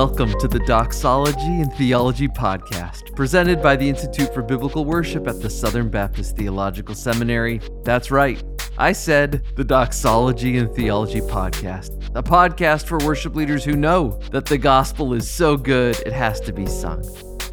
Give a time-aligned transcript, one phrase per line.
[0.00, 5.42] Welcome to the Doxology and Theology Podcast, presented by the Institute for Biblical Worship at
[5.42, 7.60] the Southern Baptist Theological Seminary.
[7.84, 8.42] That's right,
[8.78, 14.46] I said the Doxology and Theology Podcast, a podcast for worship leaders who know that
[14.46, 17.04] the gospel is so good it has to be sung.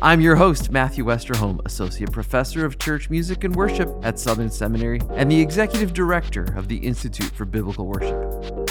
[0.01, 5.01] I'm your host, Matthew Westerholm, Associate Professor of Church Music and Worship at Southern Seminary
[5.15, 8.66] and the Executive Director of the Institute for Biblical Worship.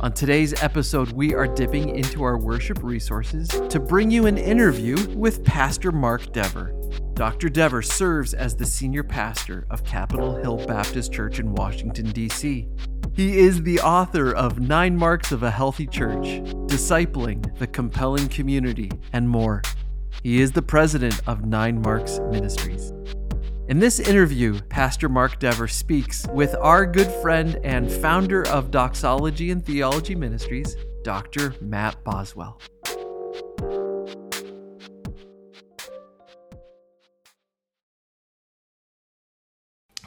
[0.00, 4.96] On today's episode, we are dipping into our worship resources to bring you an interview
[5.16, 6.72] with Pastor Mark Dever.
[7.14, 7.48] Dr.
[7.48, 12.68] Dever serves as the senior pastor of Capitol Hill Baptist Church in Washington, D.C.
[13.14, 16.26] He is the author of Nine Marks of a Healthy Church,
[16.68, 19.62] Discipling the Compelling Community, and more.
[20.22, 22.92] He is the president of Nine Marks Ministries.
[23.68, 29.50] In this interview, Pastor Mark Dever speaks with our good friend and founder of Doxology
[29.50, 31.54] and Theology Ministries, Dr.
[31.60, 32.58] Matt Boswell.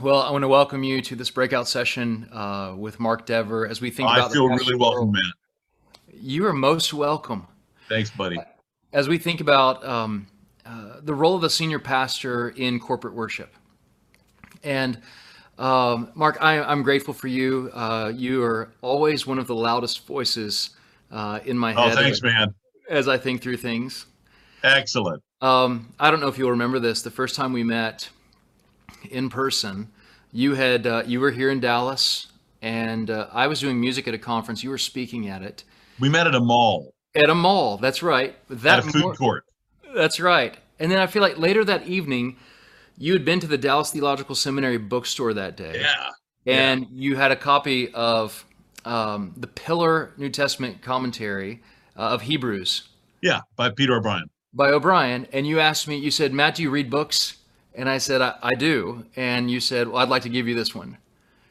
[0.01, 3.79] Well, I want to welcome you to this breakout session uh, with Mark Dever as
[3.79, 4.31] we think I about.
[4.31, 5.31] I feel really welcome, man.
[6.11, 7.45] You are most welcome.
[7.87, 8.39] Thanks, buddy.
[8.91, 10.25] As we think about um,
[10.71, 13.53] uh, the role of a senior pastor in corporate worship,
[14.63, 14.97] and
[15.61, 17.69] um, Mark, I, am grateful for you.
[17.73, 20.71] Uh, you are always one of the loudest voices
[21.11, 21.91] uh, in my head.
[21.91, 22.55] Oh, thanks, as, man.
[22.89, 24.07] As I think through things.
[24.63, 25.21] Excellent.
[25.41, 27.01] Um, I don't know if you'll remember this.
[27.01, 28.09] The first time we met
[29.09, 29.87] in person,
[30.31, 32.27] you had uh, you were here in Dallas,
[32.61, 34.63] and uh, I was doing music at a conference.
[34.63, 35.63] You were speaking at it
[35.99, 37.77] We met at a mall, at a mall.
[37.77, 38.35] That's right.
[38.49, 39.45] That at a food mor- court.
[39.93, 40.57] That's right.
[40.81, 42.37] And then I feel like later that evening,
[42.97, 46.09] you had been to the Dallas Theological Seminary bookstore that day, Yeah.
[46.45, 48.43] and you had a copy of
[48.83, 51.61] um, the Pillar New Testament commentary
[51.95, 52.89] uh, of Hebrews
[53.21, 54.27] Yeah, by Peter O'Brien.
[54.53, 57.37] by O'Brien, and you asked me, you said, Matt, do you read books?
[57.75, 59.05] And I said, I, I do.
[59.15, 60.97] And you said, well, I'd like to give you this one.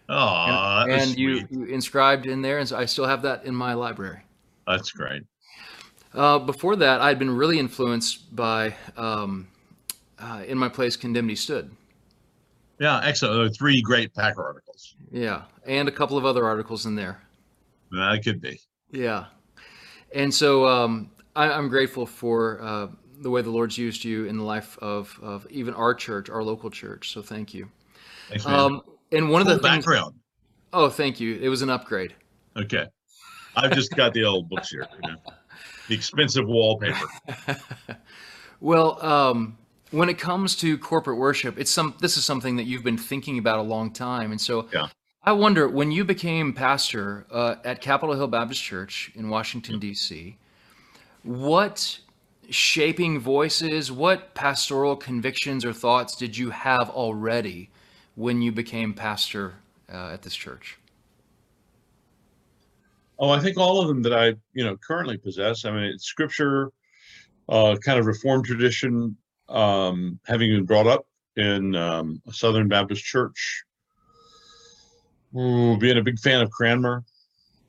[0.09, 3.55] Oh, and and you, you inscribed in there, and so I still have that in
[3.55, 4.19] my library.
[4.67, 5.23] That's great.
[6.15, 9.49] Uh, before that, I'd been really influenced by um,
[10.19, 11.71] uh, In My Place, Condemned He Stood.
[12.79, 13.55] Yeah, excellent.
[13.55, 14.97] Three great Packer articles.
[15.13, 15.43] Yeah.
[15.67, 17.21] And a couple of other articles in there.
[17.93, 18.61] That could be.
[18.91, 19.27] Yeah.
[20.15, 22.89] And so um, I, I'm grateful for uh,
[23.21, 26.43] the way the Lord's used you in the life of, of even our church, our
[26.43, 27.13] local church.
[27.13, 27.69] So thank you.
[28.29, 28.55] Thanks, man.
[28.59, 28.83] Um,
[29.13, 29.85] and one of the things.
[29.85, 30.15] background.
[30.73, 31.37] Oh, thank you.
[31.37, 32.15] It was an upgrade.
[32.57, 32.87] Okay.
[33.57, 34.87] I've just got the old books here.
[35.03, 35.17] You know?
[35.91, 37.05] The expensive wallpaper.
[38.61, 39.59] well, um,
[39.91, 41.97] when it comes to corporate worship, it's some.
[41.99, 44.87] This is something that you've been thinking about a long time, and so Yeah.
[45.25, 50.37] I wonder when you became pastor uh, at Capitol Hill Baptist Church in Washington D.C.
[51.25, 51.99] What
[52.51, 57.69] shaping voices, what pastoral convictions or thoughts did you have already
[58.15, 59.55] when you became pastor
[59.93, 60.79] uh, at this church?
[63.21, 65.67] Oh, I think all of them that I, you know, currently possess.
[65.67, 66.73] I mean, it's scripture,
[67.51, 69.17] uh, kind of reformed tradition,
[69.51, 73.65] um, having been brought up in um, a Southern Baptist church,
[75.37, 77.05] Ooh, being a big fan of Cranmer.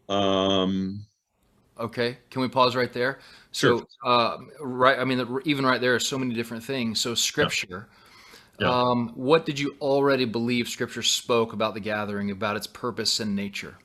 [0.09, 1.05] Um,
[1.79, 3.19] Okay, can we pause right there?
[3.51, 6.99] So, uh, right, I mean, even right there are so many different things.
[6.99, 7.89] So, Scripture.
[8.59, 8.69] Yeah.
[8.69, 13.35] Um, what did you already believe Scripture spoke about the gathering, about its purpose and
[13.35, 13.77] nature?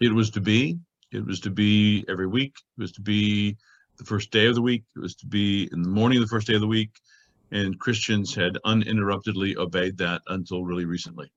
[0.00, 0.78] It was to be.
[1.12, 2.54] It was to be every week.
[2.78, 3.56] It was to be
[3.98, 4.84] the first day of the week.
[4.96, 6.90] It was to be in the morning of the first day of the week.
[7.52, 11.30] And Christians had uninterruptedly obeyed that until really recently.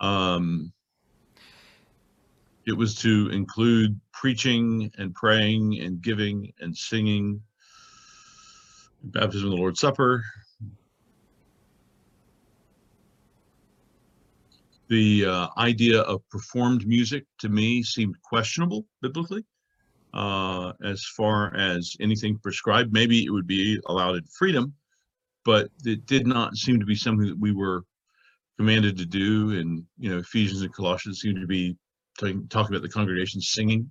[0.00, 0.72] Um,
[2.66, 7.42] it was to include preaching and praying and giving and singing,
[9.02, 10.24] baptism of the Lord's Supper.
[14.90, 19.44] The uh, idea of performed music to me seemed questionable biblically.
[20.12, 24.74] Uh, as far as anything prescribed, maybe it would be allowed in freedom,
[25.44, 27.84] but it did not seem to be something that we were
[28.58, 29.52] commanded to do.
[29.52, 31.76] And you know, Ephesians and Colossians seem to be
[32.18, 33.88] talking, talking about the congregation singing.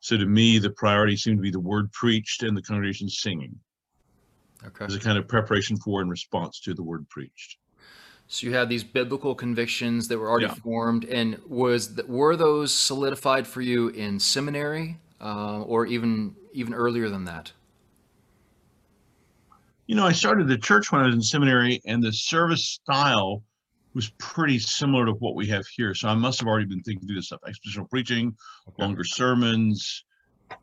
[0.00, 3.54] So to me, the priority seemed to be the word preached and the congregation singing
[4.66, 4.86] Okay.
[4.86, 7.58] as a kind of preparation for and response to the word preached.
[8.32, 10.54] So you had these biblical convictions that were already Yeah.
[10.54, 16.72] formed, and was th- were those solidified for you in seminary, uh, or even even
[16.72, 17.52] earlier than that?
[19.86, 23.42] you know, I started the church when I was in seminary, and the service style
[23.92, 25.94] was pretty similar to what we have here.
[25.94, 28.34] So I must have already been thinking through this stuff: expositional preaching,
[28.68, 28.82] Okay.
[28.82, 30.04] longer sermons.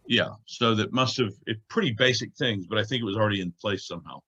[0.07, 3.41] Yeah, so that must have it pretty basic things, but I think it was already
[3.41, 4.21] in place somehow.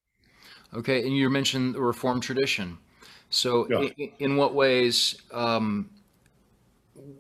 [0.76, 2.78] Okay, and you mentioned the Reformed tradition.
[3.32, 3.80] So, Yeah.
[3.80, 5.90] i- i- in what ways um,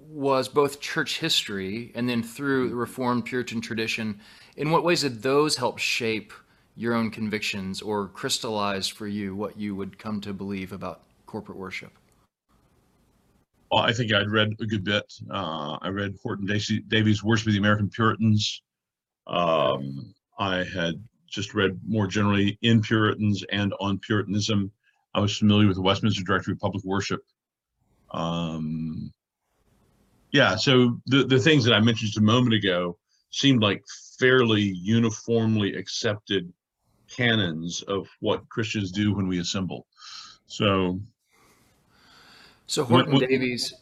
[0.09, 4.19] was both church history and then through the Reformed Puritan tradition,
[4.57, 6.33] in what ways did those help shape
[6.75, 11.57] your own convictions or crystallize for you what you would come to believe about corporate
[11.57, 11.93] worship?
[13.71, 15.13] Well, I think I'd read a good bit.
[15.29, 16.45] Uh, I read Horton
[16.89, 18.61] Davies' Worship of the American Puritans.
[19.27, 24.69] Um, I had just read more generally in Puritans and on Puritanism.
[25.13, 27.21] I was familiar with the Westminster Directory of Public Worship.
[28.11, 29.11] Um,
[30.31, 32.97] yeah, so the, the things that I mentioned just a moment ago
[33.29, 33.83] seemed like
[34.19, 36.51] fairly uniformly accepted
[37.09, 39.85] canons of what Christians do when we assemble.
[40.47, 40.99] So,
[42.67, 43.73] So, Horton Davies,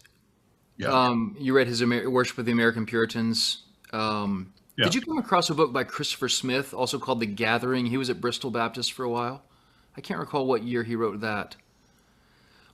[0.77, 0.87] yeah.
[0.87, 3.63] um, you read his Amer- Worship of the American Puritans.
[3.91, 4.85] Um, Yeah.
[4.85, 7.85] Did you come across a book by Christopher Smith, also called The Gathering?
[7.87, 9.43] He was at Bristol Baptist for a while.
[9.99, 11.57] I can't recall what year he wrote that.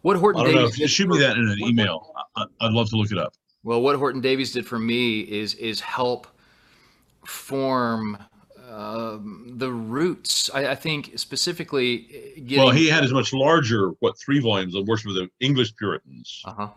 [0.04, 0.54] What Horton I don't.
[0.54, 3.34] Davies did shoot me that in an email, I, I'd love to look it up.
[3.64, 6.28] Well, what Horton Davies did for me is is help
[7.26, 8.20] form
[8.70, 10.52] um, the roots.
[10.54, 12.64] I, I think specifically uh, getting.
[12.64, 16.44] Well, he had as much larger, what, three volumes of Worship of the English Puritans
[16.46, 16.68] Uh huh.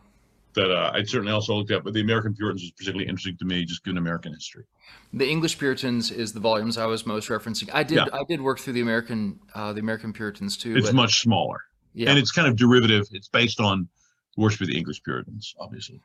[0.58, 3.44] That uh, I'd certainly also looked at, but the American Puritans was particularly interesting to
[3.44, 4.64] me, just given American history.
[5.12, 7.70] The English Puritans is the volumes I was most referencing.
[7.72, 8.06] I did Yeah.
[8.12, 10.76] I did work through the American uh, the American Puritans too.
[10.76, 11.58] It's but- much smaller,
[11.94, 12.10] yeah.
[12.10, 13.06] and it's kind of derivative.
[13.12, 13.88] It's based on
[14.36, 16.00] Worship of the English Puritans, obviously.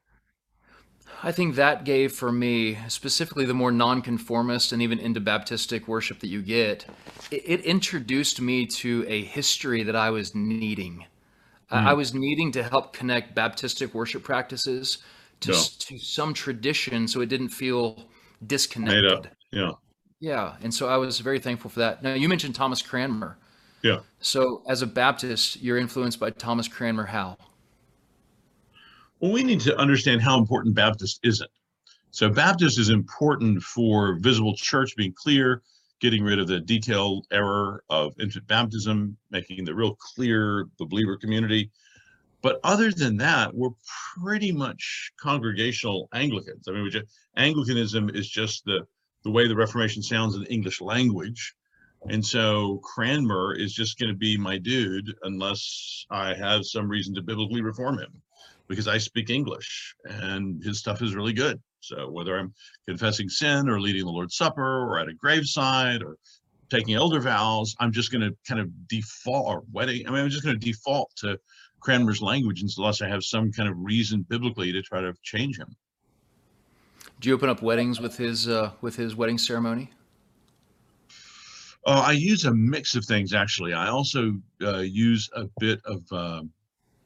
[1.26, 6.20] I think that gave for me, specifically the more nonconformist and even into Baptistic worship
[6.20, 6.86] that you get,
[7.32, 11.06] it, it introduced me to a history that I was needing.
[11.74, 11.98] I- I hmm.
[11.98, 15.00] was needing to help connect Baptistic worship practices
[15.42, 18.08] to, s- to some tradition so it didn't feel
[18.46, 19.32] disconnected.
[19.52, 19.72] Yeah.
[20.20, 22.02] Yeah, and so I was very thankful for that.
[22.02, 23.38] Now, you mentioned Thomas Cranmer.
[23.82, 24.00] Yeah.
[24.22, 27.38] So, as a Baptist, you're influenced by Thomas Cranmer how?
[29.20, 31.50] Well, we need to understand how important Baptist isn't.
[32.12, 35.64] So Baptist is important for visible church being clear,
[36.04, 41.16] getting rid of the detailed error of infant baptism, making the real clear the believer
[41.16, 41.72] community.
[42.42, 43.70] But other than that, we're
[44.18, 46.68] pretty much congregational Anglicans.
[46.68, 47.06] I mean, just,
[47.38, 48.86] Anglicanism is just the
[49.24, 51.56] the way the Reformation sounds in the English language.
[52.10, 57.16] And so Cranmer is just going to be my dude unless I have some reason
[57.16, 58.22] to biblically reform him
[58.68, 61.62] because I speak English and his stuff is really good.
[61.84, 62.54] So whether I'm
[62.88, 66.18] confessing sin or leading the Lord's Supper or at a graveside or
[66.70, 70.08] taking elder vows, I'm just going to kind of default or wedding.
[70.08, 71.38] I mean, I'm just going to default to
[71.82, 75.76] Cranmer's language unless I have some kind of reason biblically to try to change him.
[77.20, 79.92] Do you open up weddings with his uh, with his wedding ceremony?
[81.86, 83.74] Uh, I use a mix of things actually.
[83.74, 86.42] I also uh, use a bit of uh,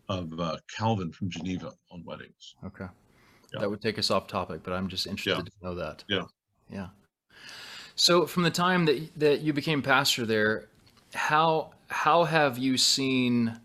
[0.10, 2.56] of uh, Calvin from Geneva on weddings.
[2.66, 2.86] Okay.
[3.54, 3.62] Yeah.
[3.62, 5.44] That would take us off topic, but I'm just interested Yeah.
[5.44, 6.04] to know that.
[6.08, 6.24] Yeah.
[6.70, 6.88] Yeah.
[7.96, 10.68] So from the time that that you became pastor there,
[11.14, 13.60] how how have you seen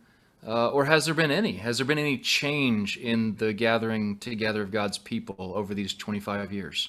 [0.46, 1.52] uh, or has there been any?
[1.54, 6.52] Has there been any change in the gathering together of God's people over these 25
[6.52, 6.88] years?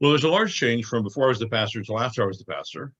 [0.00, 2.38] Well, there's a large change from before I was the pastor until after I was
[2.38, 2.92] the pastor.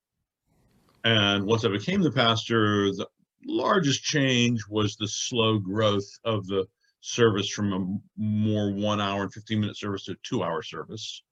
[1.05, 3.07] And once I became the pastor, the
[3.47, 6.67] largest change was the slow growth of the
[7.01, 11.23] service from a more one hour and 15 minute service to a two hour service.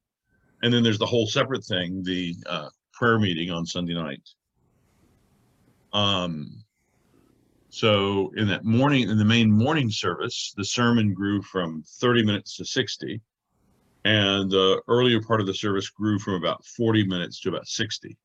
[0.62, 4.22] And then there's the whole separate thing, the uh, prayer meeting on Sunday night.
[5.92, 6.64] Um,
[7.70, 12.56] so in that morning, in the main morning service, the sermon grew from 30 minutes
[12.56, 13.20] to 60
[14.04, 18.16] and the earlier part of the service grew from about 40 minutes to about 60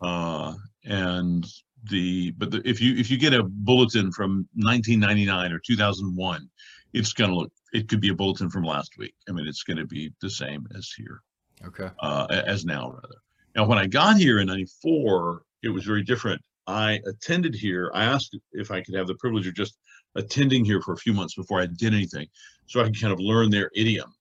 [0.00, 1.46] uh, and
[1.90, 6.48] the but the, if you if you get a bulletin from 1999 or 2001
[6.92, 9.62] it's going to look it could be a bulletin from last week i mean it's
[9.62, 11.22] going to be the same as here
[11.66, 11.90] Okay.
[12.00, 13.16] uh, as now rather.
[13.56, 16.40] Now, when I got here in '94, it was very different.
[16.68, 17.90] I attended here.
[17.94, 19.76] I asked if I could have the privilege of just
[20.14, 22.28] attending here for a few months before I did anything,
[22.66, 24.14] so I could kind of learn their idiom,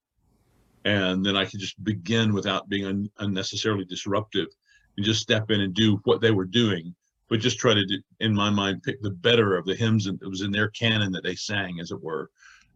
[0.86, 4.48] and then I could just begin without being un- unnecessarily disruptive,
[4.96, 6.96] and just step in and do what they were doing,
[7.30, 10.30] but just try to, do, in my mind, pick the better of the hymns that
[10.30, 12.30] was in their canon that they sang, as it were,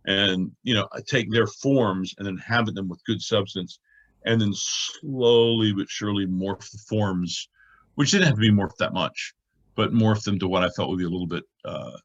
[0.06, 3.80] and you know, take their forms and then habit them with good substance
[4.26, 7.50] and then slowly but surely morph the forms
[7.96, 9.34] which didn't have to be morphed that much,
[9.76, 11.98] but morph them to what I felt would be a little bit uh,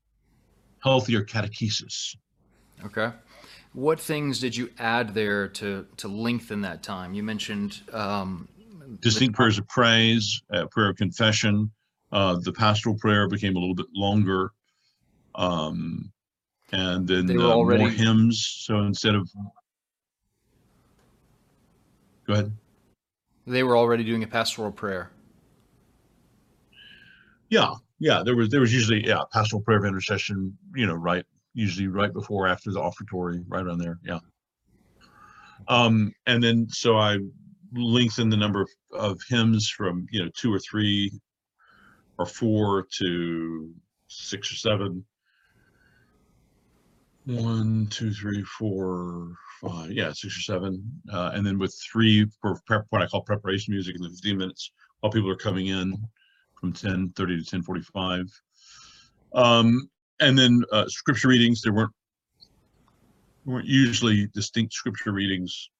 [0.82, 2.16] healthier catechesis.
[2.84, 3.12] Okay.
[3.72, 7.14] What things did you add there to to lengthen that time?
[7.14, 8.48] You mentioned um,
[9.00, 11.70] Distinct prayers of praise, uh, prayer of confession.
[12.12, 14.52] Uh, the pastoral prayer became a little bit longer.
[15.34, 16.12] Um,
[16.72, 18.46] and then uh, more hymns.
[18.64, 19.28] So instead of,
[22.26, 22.52] go ahead.
[23.46, 25.10] they were already doing a pastoral prayer.
[27.48, 28.22] Yeah, yeah.
[28.24, 30.56] There was there was usually yeah pastoral prayer of intercession.
[30.74, 33.98] You know, right usually right before after the offertory, right around there.
[34.04, 34.18] Yeah.
[35.68, 37.18] Um, and then so I
[37.72, 41.12] lengthened the number of, of hymns from you know two or three
[42.18, 43.74] or four to
[44.08, 45.04] six or seven.
[47.24, 49.90] One, two, three, four, five.
[49.90, 51.00] Yeah, six or seven.
[51.12, 54.38] Uh, and then with three for prep, what I call preparation music in the 15
[54.38, 54.70] minutes
[55.00, 55.96] while people are coming in
[56.60, 58.26] from 10 30 to 10 45
[59.34, 59.88] um
[60.20, 61.92] and then uh scripture readings there weren't
[63.44, 65.70] weren't usually distinct scripture readings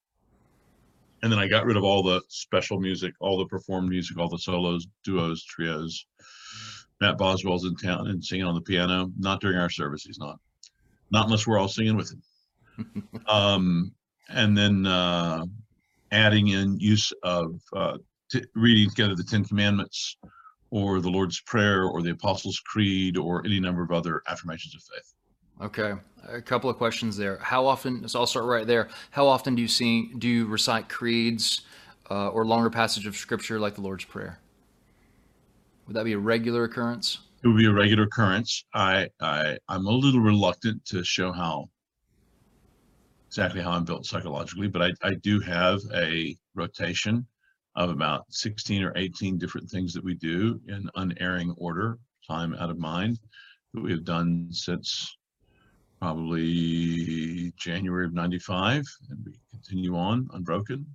[1.22, 4.28] and then i got rid of all the special music all the performed music all
[4.28, 6.06] the solos duos trios.
[7.00, 9.12] Matt boswell's in town and singing on the piano.
[9.18, 10.38] Not during our service he's not.
[11.10, 12.22] Not unless we're all singing with him.
[13.26, 13.92] Um
[14.28, 15.44] and then uh
[16.12, 17.98] adding in use of uh
[18.30, 20.16] t- reading together the ten commandments
[20.70, 24.82] or the Lord's Prayer or the Apostles' Creed or any number of other affirmations of
[24.82, 25.14] faith.
[25.60, 25.94] Okay,
[26.28, 27.38] a couple of questions there.
[27.38, 28.06] How often?
[28.08, 28.88] So I'll start right there.
[29.10, 31.62] How often do you see do you recite creeds
[32.10, 34.38] uh, or longer passage of scripture like the Lord's Prayer?
[35.86, 37.20] Would that be a regular occurrence?
[37.42, 38.64] It would be a regular occurrence.
[38.74, 41.70] I, I I'm a little reluctant to show how
[43.28, 47.26] exactly how I'm built psychologically, but I, I do have a rotation
[47.76, 52.70] of about 16 or 18 different things that we do in unerring order, time out
[52.70, 53.18] of mind,
[53.74, 55.16] that we have done since
[56.00, 60.86] probably January of 95, and we continue on unbroken.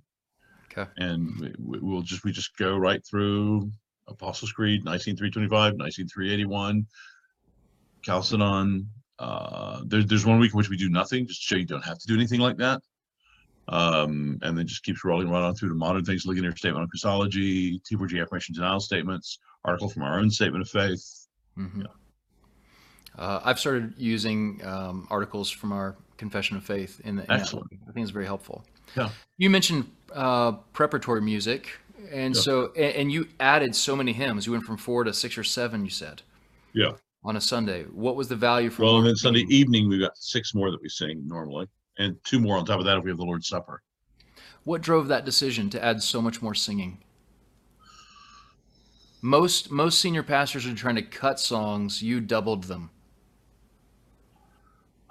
[0.70, 0.90] Okay.
[0.98, 3.70] And we, we- we'll just, we just go right through
[4.08, 6.86] Apostles' Creed, 19325, 19381,
[8.02, 8.86] Chalcedon.
[9.18, 11.84] Uh, there, there's one week in which we do nothing, just to show you don't
[11.84, 12.80] have to do anything like that.
[13.68, 16.56] Um, and then just keeps rolling right on through to modern things, looking at your
[16.56, 21.28] statement on Christology, T4G affirmation denial statements, article from our own statement of faith.
[21.56, 21.82] hmm
[23.18, 27.22] Uh, I've started using um, articles from our Confession of Faith in the.
[27.22, 27.68] in that Excellent.
[27.88, 28.64] I think it's very helpful.
[28.96, 29.10] Yeah.
[29.38, 31.78] You mentioned uh, preparatory music,
[32.10, 32.40] and Yeah.
[32.40, 34.46] so and, and you added so many hymns.
[34.46, 35.84] You went from four to six or seven.
[35.84, 36.22] You said.
[36.72, 36.92] Yeah.
[37.24, 38.82] On a Sunday, what was the value for?
[38.82, 42.40] Well, and then Sunday evening, we've got six more that we sing normally, and two
[42.40, 43.80] more on top of that if we have the Lord's Supper.
[44.64, 46.98] What drove that decision to add so much more singing?
[49.20, 52.02] Most most senior pastors are trying to cut songs.
[52.02, 52.90] You doubled them.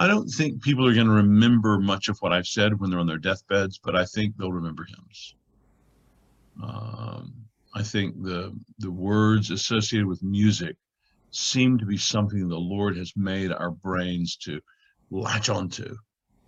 [0.02, 3.00] I don't think people are going to remember much of what I've said when they're
[3.00, 5.36] on their deathbeds, but I think they'll remember hymns.
[6.64, 7.32] Um,
[7.76, 10.76] I think the the words associated with music
[11.30, 14.60] seem to be something the Lord has made our brains to
[15.12, 15.96] latch onto.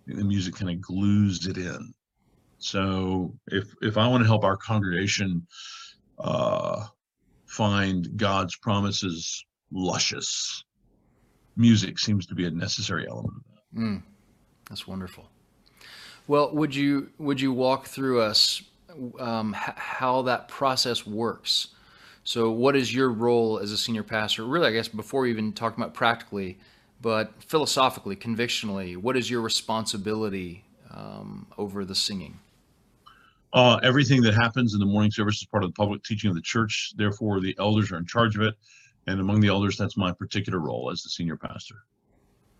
[0.08, 1.94] The music kind of glues it in.
[2.58, 5.46] So if if I want to help our congregation
[6.18, 6.86] uh,
[7.46, 10.64] find God's promises luscious,
[11.56, 13.80] music seems to be a necessary element of that.
[13.80, 14.02] Mm,
[14.68, 15.28] that's wonderful.
[16.26, 18.62] Well, would you would you walk through us
[19.18, 21.68] um, h- how that process works?
[22.24, 24.44] So, what is your role as a senior pastor?
[24.44, 26.56] Really, I guess before we even talk about practically,
[27.02, 32.38] but philosophically, convictionally, what is your responsibility um, over the singing?
[33.52, 36.34] Uh, everything that happens in the morning service is part of the public teaching of
[36.34, 36.92] the church.
[36.96, 38.54] Therefore, the elders are in charge of it.
[39.06, 41.76] And among the elders, that's my particular role as the senior pastor.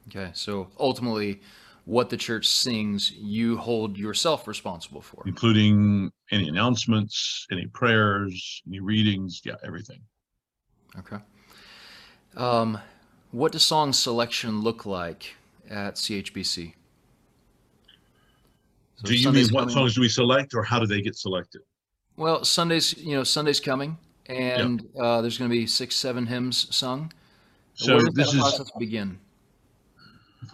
[0.09, 1.41] Okay, so ultimately,
[1.87, 5.23] what the church sings, you hold yourself responsible for.
[5.27, 10.01] including any announcements, any prayers, any readings, yeah, everything.
[10.99, 11.17] Okay.
[12.37, 12.79] Um,
[13.31, 15.35] what does song selection look like
[15.69, 16.75] at CHBC?
[18.97, 21.01] So do you Sunday's mean what coming- songs do we select or how do they
[21.01, 21.63] get selected?
[22.17, 26.75] Well, Sundays, you know, Sunday's coming, and uh, there's going to be six, seven hymns
[26.75, 27.13] sung.
[27.75, 29.19] So Where does this is process begin?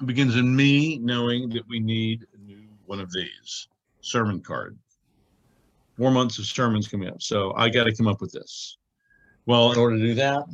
[0.06, 3.68] begins in me knowing that we need a new one of these
[4.00, 4.78] sermon card.
[5.96, 7.20] Four months of sermons coming up.
[7.20, 8.76] So I got to come up with this.
[9.46, 10.44] Well, in order to do that,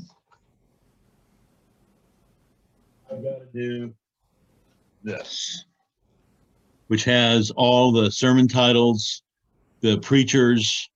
[3.10, 3.94] I've got to do
[5.04, 5.64] this,
[6.88, 9.22] which has all the sermon titles,
[9.80, 10.90] the preachers,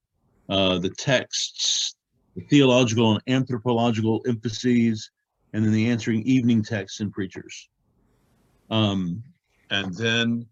[0.49, 1.95] uh, the texts,
[2.35, 5.11] the theological and anthropological emphases,
[5.53, 7.69] and then the answering evening texts and preachers.
[8.71, 9.23] Um,
[9.71, 10.47] and then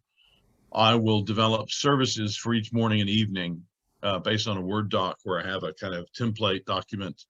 [0.73, 3.63] I will develop services for each morning and evening
[4.03, 7.25] uh, based on a Word doc where I have a kind of template document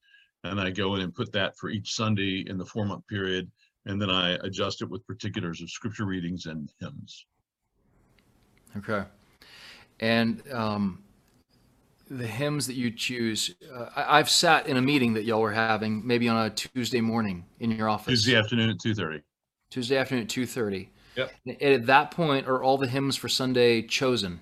[0.44, 3.50] and I go in and put that for each Sunday in the four month period.
[3.86, 7.26] And then I adjust it with particulars of scripture readings and hymns.
[8.76, 9.04] Okay.
[10.00, 11.02] And um,
[12.10, 15.52] the hymns that you choose, uh, I, have sat in a meeting that y'all were
[15.52, 18.12] having, maybe on a Tuesday morning in your office.
[18.12, 19.22] Tuesday afternoon at two thirty.
[19.70, 20.90] Tuesday afternoon at two thirty.
[21.16, 21.32] Yep.
[21.46, 24.40] And at that point, are all the hymns for Sunday chosen?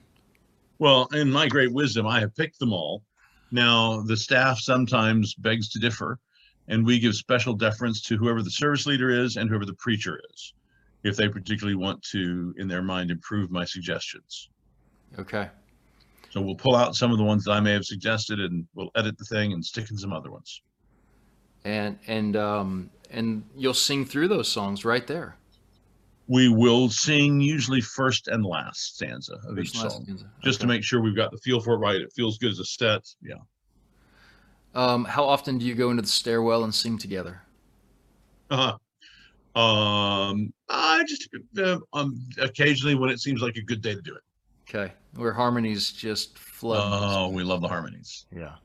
[0.78, 3.02] Well, in my great wisdom, I have picked them all.
[3.50, 6.18] Now, the staff sometimes begs to differ,
[6.68, 10.20] and we give special deference to whoever the service leader is and whoever the preacher
[10.32, 10.54] is,
[11.02, 14.50] if they particularly want to, in their mind, improve my suggestions.
[15.18, 15.48] Okay.
[16.36, 18.90] So we'll pull out some of the ones that I may have suggested, and we'll
[18.94, 20.60] edit the thing and stick in some other ones.
[21.64, 25.38] And and um and you'll sing through those songs right there.
[26.28, 30.30] We will sing usually first and last stanza of First each song, stanza.
[30.44, 32.02] just to make sure we've got the feel for it right.
[32.02, 33.08] It feels good as a set.
[33.22, 33.36] Yeah.
[34.74, 37.40] Um, how often do you go into the stairwell and sing together?
[38.50, 38.76] Uh-huh.
[39.58, 44.14] Um, I just uh, um, occasionally when it seems like a good day to do
[44.14, 44.22] it.
[44.68, 44.92] Okay.
[45.16, 46.80] Where harmonies just flow.
[46.82, 48.26] Oh, we love the harmonies.
[48.34, 48.56] yeah.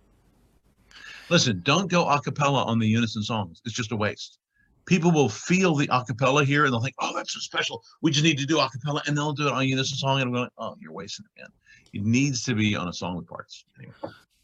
[1.30, 3.62] Listen, don't go a cappella on the unison songs.
[3.64, 4.40] It's just a waste.
[4.86, 7.82] People will feel the a cappella here and they'll think, oh, that's so special.
[8.02, 10.20] We just need to do a cappella and they'll do it on a unison song.
[10.20, 11.50] And I'm going, oh, you're wasting it, man.
[11.94, 13.64] It needs to be on a song with parts.
[13.80, 13.94] Anyway.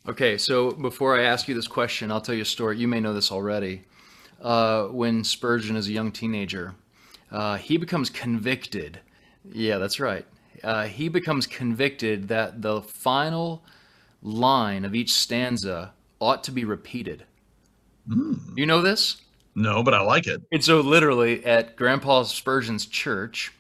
[0.07, 2.77] Okay, so before I ask you this question, I'll tell you a story.
[2.77, 3.83] You may know this already.
[4.41, 6.73] Uh, when Spurgeon is a young teenager,
[7.31, 9.01] uh, he becomes convicted.
[9.51, 10.25] Yeah, that's right.
[10.67, 13.63] Uh, he becomes convicted that the final
[14.22, 17.24] line of each stanza ought to be repeated.
[18.09, 18.57] Mm.
[18.57, 19.22] You know this?
[19.55, 20.42] No, but I like it.
[20.51, 23.53] And so, literally, at Grandpa Spurgeon's church,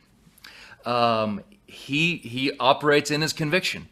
[0.85, 3.87] um, he he operates in his conviction,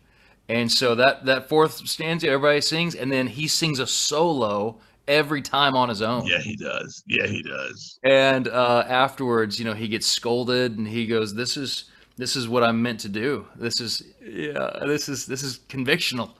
[0.49, 5.41] and so that that fourth stanza everybody sings, and then he sings a solo every
[5.41, 6.25] time on his own.
[6.27, 7.01] Yeah, he does.
[7.07, 7.97] Yeah, he does.
[8.03, 11.85] And uh, afterwards, you know, he gets scolded, and he goes, "This is
[12.17, 13.45] this is what I'm meant to do.
[13.55, 16.31] This is yeah, this is this is convictional."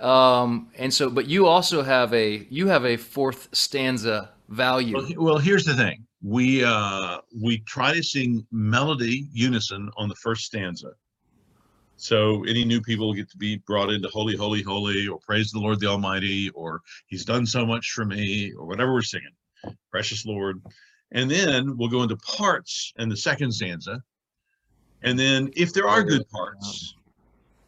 [0.00, 4.96] Um, and so, but you also have a you have a fourth stanza value.
[4.96, 6.04] Well, well, here's the thing.
[6.22, 10.92] We uh we try to sing melody unison on the first stanza.
[11.96, 15.60] So any new people get to be brought into holy, holy, holy, or praise the
[15.60, 19.32] Lord the Almighty, or He's done so much for me, or whatever we're singing.
[19.90, 20.62] Precious Lord.
[21.12, 24.02] And then we'll go into parts in the second stanza.
[25.06, 26.96] And then if there are good parts,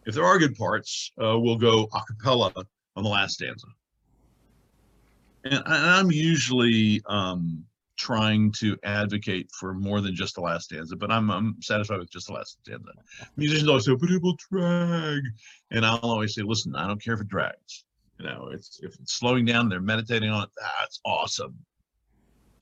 [0.07, 2.53] if there are good parts, uh, we'll go a cappella
[2.97, 3.69] on the last stanza.
[5.45, 7.65] And I- I'm usually um,
[7.97, 12.11] trying to advocate for more than just the last stanza, but I'm, I'm satisfied with
[12.11, 12.91] just the last stanza.
[13.37, 15.23] Musicians always say, but it will drag.
[15.71, 17.85] And I'll always say, listen, I don't care if it drags.
[18.19, 20.51] You know, it's if it's slowing down, they're meditating on it.
[20.81, 21.57] That's awesome.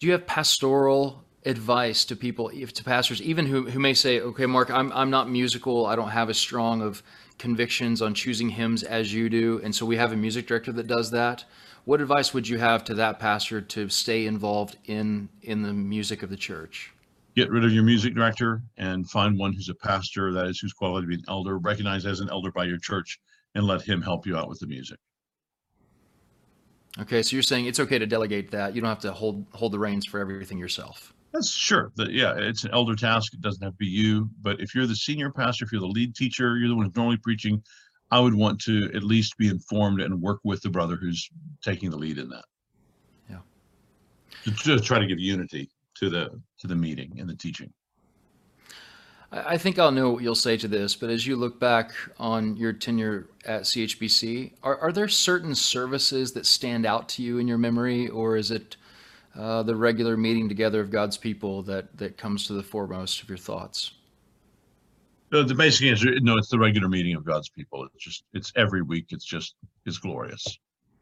[0.01, 4.21] Do you have pastoral advice to people, if to pastors, even who, who may say,
[4.21, 5.87] okay, Mark, I'm, I'm not musical.
[5.87, 7.03] I don't have as strong of
[7.39, 9.61] convictions on choosing hymns as you do.
[9.63, 11.45] And so we have a music director that does that.
[11.85, 16.25] What advice would you have to that pastor to stay involved in, in the music
[16.25, 16.93] of the church?
[17.37, 20.73] Get rid of your music director and find one who's a pastor, that is, who's
[20.73, 23.21] qualified to be an elder, recognized as an elder by your church,
[23.55, 24.99] and let him help you out with the music.
[26.99, 28.75] Okay, so you're saying it's okay to delegate that.
[28.75, 31.13] You don't have to hold hold the reins for everything yourself.
[31.37, 31.93] That's sure.
[31.97, 33.35] The, yeah, it's an elder task.
[33.35, 34.31] It doesn't have to be you.
[34.41, 36.97] But if you're the senior pastor, if you're the lead teacher, you're the one who's
[36.97, 37.63] normally preaching,
[38.11, 41.29] I would want to at least be informed and work with the brother who's
[41.63, 42.45] taking the lead in that.
[43.29, 43.41] Yeah.
[44.45, 47.71] To, to try to give unity to the to the meeting and the teaching.
[49.31, 51.93] I I think I'll know what you'll say to this, but as you look back
[52.19, 57.37] on your tenure at CHBC, are, are there certain services that stand out to you
[57.37, 58.79] in your memory, or is it
[59.39, 63.29] uh, the regular meeting together of God's people that, that comes to the foremost of
[63.29, 63.93] your thoughts?
[65.31, 67.87] The, the basic answer, no, it's the regular meeting of God's people.
[67.95, 69.07] It's just, it's every week.
[69.11, 70.45] It's just, it's glorious.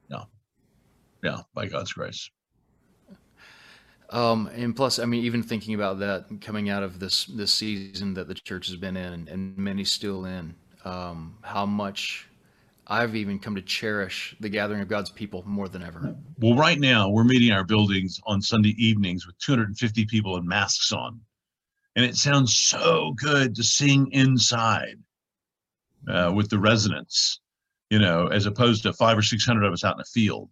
[0.08, 0.24] Yeah.
[1.22, 2.30] Yeah, by God's grace.
[4.10, 8.14] Um, and plus, I mean, even thinking about that coming out of this this season
[8.14, 12.28] that the church has been in, and many still in, um, how much
[12.86, 16.14] I've even come to cherish the gathering of God's people more than ever.
[16.38, 20.92] Well, right now we're meeting our buildings on Sunday evenings with 250 people and masks
[20.92, 21.20] on.
[21.96, 24.96] And it sounds so good to sing inside
[26.08, 27.40] uh, with the residents,
[27.88, 30.50] you know, as opposed to five or 600 of us out in the field.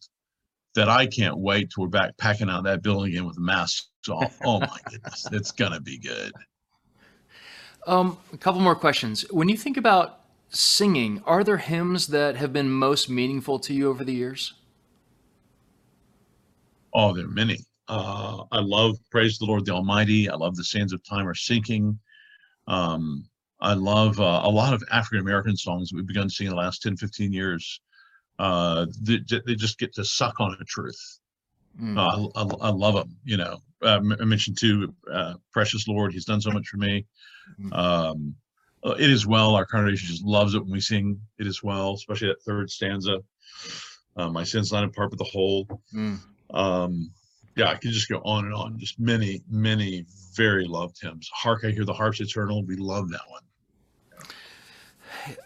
[0.74, 3.88] that I can't wait till we're back packing out that building again with the masks
[4.08, 4.38] off.
[4.44, 6.32] Oh my goodness, it's gonna be good.
[7.86, 9.22] Um, a couple more questions.
[9.30, 10.21] When you think about
[10.52, 14.54] singing, are there hymns that have been most meaningful to you over the years?
[16.94, 17.58] Oh, there are many.
[17.88, 20.28] Uh, I love Praise the Lord the Almighty.
[20.28, 21.98] I love The Sands of Time Are Sinking.
[22.68, 23.24] Um,
[23.60, 26.82] I love uh, a lot of African American songs that we've begun singing the last
[26.82, 27.80] 10, 15 years.
[28.38, 31.18] Uh, they, they just get to suck on the truth.
[31.80, 31.96] Mm.
[31.96, 33.16] Uh, I, I, I love them.
[33.24, 36.12] You know, um, I mentioned too, uh, Precious Lord.
[36.12, 37.06] He's done so much for me.
[37.60, 37.72] Mhm.
[37.72, 38.34] Um,
[38.84, 39.54] uh, it is well.
[39.54, 43.18] Our congregation just loves it when we sing it as well, especially that third stanza.
[44.16, 45.66] Uh, my sins not in part, but the whole.
[45.94, 46.18] Mm.
[46.52, 47.10] Um,
[47.56, 48.78] yeah, I could just go on and on.
[48.78, 51.30] Just many, many very loved hymns.
[51.32, 52.64] Hark, I hear the harps eternal.
[52.64, 53.42] We love that one.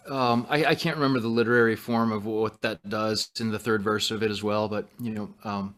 [0.09, 3.83] Um, I, I can't remember the literary form of what that does in the third
[3.83, 5.75] verse of it as well, but you know, um,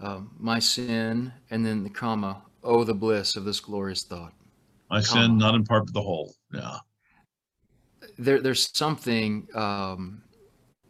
[0.00, 4.32] um, my sin, and then the comma, oh, the bliss of this glorious thought.
[4.90, 5.22] My Comma.
[5.26, 6.34] sin not in part, but the whole.
[6.52, 6.78] Yeah.
[8.18, 10.22] There, there's something um,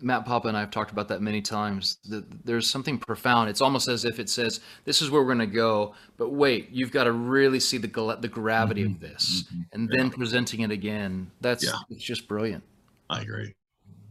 [0.00, 1.98] Matt Papa and I have talked about that many times.
[2.08, 3.50] That there's something profound.
[3.50, 6.68] It's almost as if it says, "This is where we're going to go," but wait,
[6.70, 7.88] you've got to really see the
[8.20, 11.30] the gravity of this, mhm, and then presenting it again.
[11.40, 11.72] That's Yeah.
[11.90, 12.64] it's just brilliant.
[13.10, 13.54] I agree.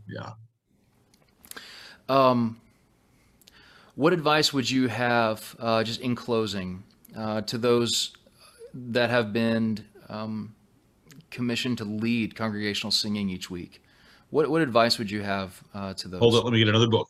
[0.07, 0.33] Yeah.
[2.09, 2.59] Um,
[3.95, 6.83] what advice would you have, uh, just in closing,
[7.15, 8.13] uh, to those
[8.73, 10.55] that have been um,
[11.29, 13.81] commissioned to lead congregational singing each week?
[14.29, 16.19] What what advice would you have uh, to those?
[16.19, 16.43] Hold up.
[16.43, 17.07] Let me get another book.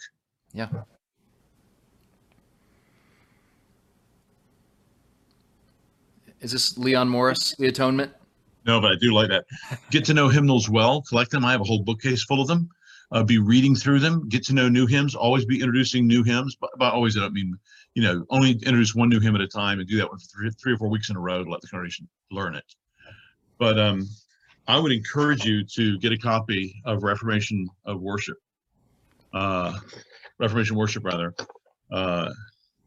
[0.54, 0.68] Yeah.
[6.40, 8.12] Is this Leon Morris, The Atonement?
[8.66, 9.46] No, but I do like that.
[9.90, 11.02] Get to know hymnals well.
[11.02, 11.44] Collect them.
[11.44, 12.70] I have a whole bookcase full of them.
[13.12, 14.28] Uh, be reading through them.
[14.30, 15.16] Get to know new hymns.
[15.16, 16.56] Always be introducing new hymns.
[16.60, 17.58] But, by always, I don't mean,
[17.96, 20.52] you know, only introduce one new hymn at a time and do that for three,
[20.52, 22.66] three or four weeks in a row to let the congregation learn it.
[23.60, 24.08] But um,
[24.68, 28.38] I would encourage you to get a copy of Reformation of Worship,
[29.34, 29.80] uh,
[30.40, 31.34] Reformation Worship rather,
[31.92, 32.30] uh,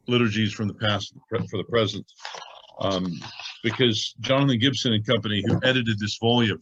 [0.07, 2.05] liturgies from the past for the present,
[2.79, 3.19] um,
[3.63, 6.61] because Jonathan Gibson and company, who edited this volume,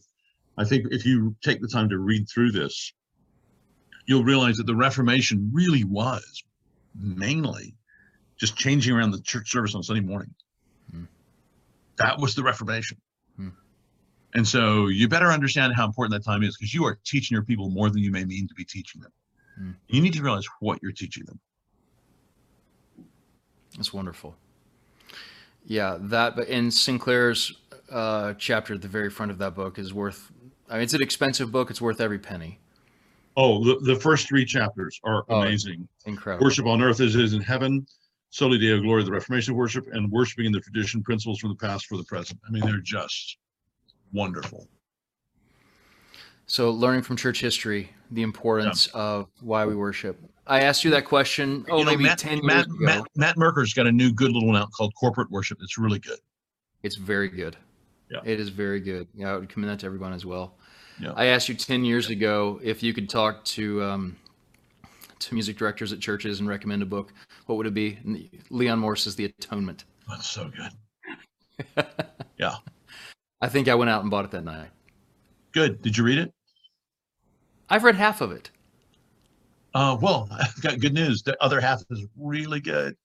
[0.56, 2.92] I think if you take the time to read through this,
[4.06, 6.42] you'll realize that the Reformation really was
[6.94, 7.74] mainly
[8.36, 10.34] just changing around the church service on Sunday morning.
[10.90, 11.04] Hmm.
[11.96, 12.98] That was the Reformation.
[14.34, 17.42] And so you better understand how important that time is because you are teaching your
[17.42, 19.12] people more than you may mean to be teaching them.
[19.56, 19.70] Hmm.
[19.88, 21.40] You need to realize what you're teaching them.
[23.76, 24.36] That's wonderful.
[25.64, 27.56] Yeah, that, but in Sinclair's
[27.90, 30.30] uh, chapter at the very front of that book is worth,
[30.68, 31.70] I mean, it's an expensive book.
[31.70, 32.58] It's worth every penny.
[33.36, 35.88] Oh, the, the first three chapters are Oh, amazing.
[36.06, 36.44] Incredible.
[36.44, 37.86] Worship on earth as it is in heaven,
[38.30, 41.56] Soli Deo Glory, the Reformation of worship, and worshiping in the tradition, principles from the
[41.56, 42.40] past for the present.
[42.46, 43.38] I mean, they're just
[44.12, 44.66] wonderful.
[46.46, 50.18] So, learning from church history, the importance of why we worship.
[50.46, 52.74] I asked you that question, oh, You know, maybe Matt, 10 years Matt, ago.
[52.80, 55.58] Matt, Matt Merker's got a new good little one out called Corporate Worship.
[55.62, 56.18] It's really good.
[56.82, 57.56] It's very good.
[58.10, 58.18] Yeah.
[58.24, 59.06] It is very good.
[59.14, 60.56] Yeah, I would commend that to everyone as well.
[61.00, 61.12] Yeah.
[61.14, 64.16] I asked you 10 years ago if you could talk to um,
[65.20, 67.12] to music directors at churches and recommend a book.
[67.46, 67.98] What would it be?
[68.50, 69.84] Leon Morris's The Atonement.
[70.08, 71.86] That's so good.
[72.38, 72.54] Yeah.
[73.40, 74.68] I think I went out and bought it that night.
[75.52, 75.82] Good.
[75.82, 76.32] Did you read it?
[77.68, 78.50] I've read half of it.
[79.74, 81.22] Uh, well, I've got good news.
[81.22, 82.96] The other half is really good.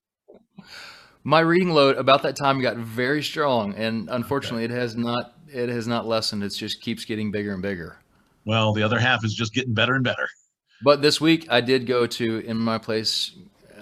[1.23, 5.33] My reading load about that time got very strong, and unfortunately, it has not.
[5.51, 6.43] It has not lessened.
[6.43, 7.97] It just keeps getting bigger and bigger.
[8.45, 10.27] Well, the other half is just getting better and better.
[10.83, 13.31] But this week, I did go to in my place.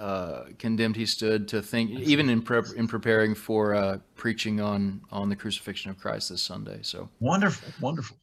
[0.03, 4.99] Uh, condemned he stood to think even in prep in preparing for uh, preaching on
[5.11, 6.79] on the crucifixion of Christ this Sunday.
[6.81, 7.69] So, Wonderful.
[7.79, 8.17] Wonderful.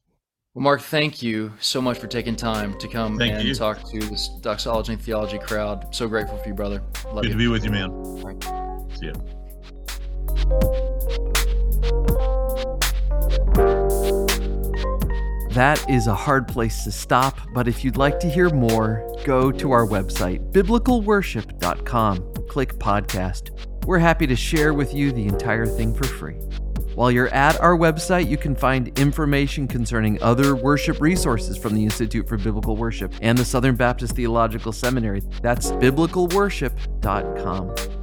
[0.53, 3.55] well, Mark, thank you so much for taking time to come Thank and you.
[3.55, 5.95] talk to this doxology and theology crowd.
[5.95, 6.83] So grateful for you, brother.
[7.15, 7.31] Love Good you.
[7.33, 7.91] to be with you, man.
[8.23, 8.43] right.
[8.99, 10.87] See ya.
[15.51, 19.51] That is a hard place to stop, but if you'd like to hear more, go
[19.51, 22.35] to our website, biblicalworship.com.
[22.49, 23.51] Click podcast.
[23.85, 26.37] We're happy to share with you the entire thing for free.
[26.95, 31.83] While you're at our website, you can find information concerning other worship resources from the
[31.83, 35.23] Institute for Biblical Worship and the Southern Baptist Theological Seminary.
[35.43, 38.00] That's biblicalworship.com.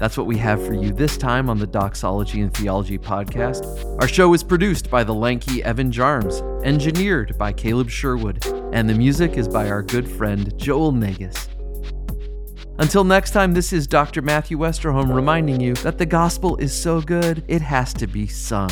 [0.00, 4.00] That's what we have for you this time on the Doxology and Theology podcast.
[4.00, 8.94] Our show is produced by the lanky Evan Jarms, engineered by Caleb Sherwood, and the
[8.94, 11.50] music is by our good friend Joel Negus.
[12.78, 14.22] Until next time, this is Dr.
[14.22, 18.70] Matthew Westerholm reminding you that the gospel is so good, it has to be sung.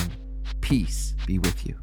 [0.63, 1.79] Peace be with you.